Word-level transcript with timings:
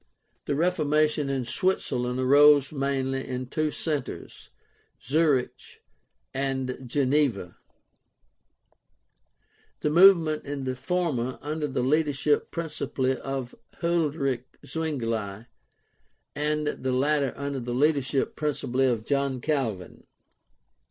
The 0.47 0.55
Reformation 0.55 1.29
in 1.29 1.45
Switzerland 1.45 2.19
arose 2.19 2.71
mainly 2.71 3.27
in 3.27 3.45
two 3.45 3.69
centers, 3.69 4.49
Zurich 4.99 5.83
and 6.33 6.79
Geneva— 6.89 7.57
the 9.81 9.91
movement 9.91 10.43
in 10.43 10.63
the 10.63 10.75
former 10.75 11.37
under 11.43 11.67
the 11.67 11.83
leadership 11.83 12.49
principally 12.49 13.15
of 13.15 13.53
Huldreich 13.81 14.45
Zwingli 14.65 15.45
and 16.35 16.67
in 16.67 16.81
the 16.81 16.91
latter 16.93 17.31
under 17.37 17.59
the 17.59 17.75
leadership 17.75 18.35
principally 18.35 18.87
of 18.87 19.05
John 19.05 19.39
Calvin. 19.39 20.07